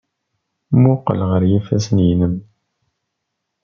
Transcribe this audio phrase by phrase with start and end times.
[0.73, 2.35] Mmuqqel ɣer yifassen-nnem.